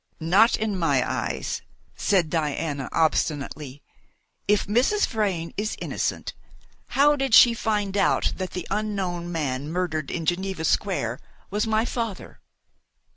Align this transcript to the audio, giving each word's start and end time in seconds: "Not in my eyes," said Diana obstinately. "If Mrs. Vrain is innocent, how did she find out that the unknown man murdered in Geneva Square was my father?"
"Not 0.19 0.57
in 0.57 0.79
my 0.79 1.07
eyes," 1.07 1.61
said 1.95 2.31
Diana 2.31 2.89
obstinately. 2.91 3.83
"If 4.47 4.65
Mrs. 4.65 5.05
Vrain 5.05 5.53
is 5.57 5.77
innocent, 5.79 6.33
how 6.97 7.15
did 7.15 7.35
she 7.35 7.53
find 7.53 7.95
out 7.95 8.33
that 8.37 8.53
the 8.53 8.67
unknown 8.71 9.31
man 9.31 9.69
murdered 9.71 10.09
in 10.09 10.25
Geneva 10.25 10.65
Square 10.65 11.19
was 11.51 11.67
my 11.67 11.85
father?" 11.85 12.41